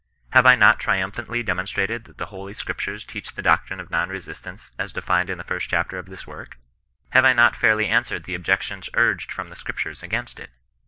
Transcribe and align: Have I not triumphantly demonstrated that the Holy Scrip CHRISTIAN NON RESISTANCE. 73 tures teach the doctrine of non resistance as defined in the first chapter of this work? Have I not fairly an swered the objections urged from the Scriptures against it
Have 0.31 0.47
I 0.47 0.55
not 0.55 0.79
triumphantly 0.79 1.43
demonstrated 1.43 2.05
that 2.05 2.17
the 2.17 2.25
Holy 2.25 2.55
Scrip 2.55 2.79
CHRISTIAN 2.81 2.89
NON 2.89 2.97
RESISTANCE. 2.97 3.03
73 3.21 3.21
tures 3.21 3.23
teach 3.27 3.35
the 3.35 3.41
doctrine 3.43 3.79
of 3.79 3.91
non 3.91 4.09
resistance 4.09 4.71
as 4.79 4.93
defined 4.93 5.29
in 5.29 5.37
the 5.37 5.43
first 5.43 5.69
chapter 5.69 5.99
of 5.99 6.07
this 6.07 6.25
work? 6.25 6.57
Have 7.11 7.23
I 7.25 7.33
not 7.33 7.55
fairly 7.55 7.87
an 7.87 8.01
swered 8.01 8.23
the 8.23 8.33
objections 8.33 8.89
urged 8.95 9.31
from 9.31 9.51
the 9.51 9.55
Scriptures 9.55 10.01
against 10.01 10.39
it 10.39 10.49